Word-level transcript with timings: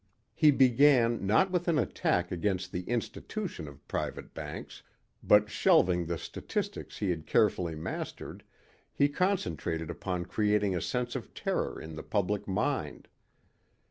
He 0.33 0.49
began 0.49 1.27
not 1.27 1.51
with 1.51 1.67
an 1.67 1.77
attack 1.77 2.31
against 2.31 2.71
the 2.71 2.81
institution 2.85 3.67
of 3.67 3.87
private 3.87 4.33
banks, 4.33 4.81
but 5.21 5.51
shelving 5.51 6.07
the 6.07 6.17
statistics 6.17 6.97
he 6.97 7.11
had 7.11 7.27
carefully 7.27 7.75
mastered, 7.75 8.43
he 8.91 9.07
concentrated 9.07 9.91
upon 9.91 10.25
creating 10.25 10.75
a 10.75 10.81
sense 10.81 11.15
of 11.15 11.35
terror 11.35 11.79
in 11.79 11.93
the 11.95 12.01
public 12.01 12.47
mind. 12.47 13.09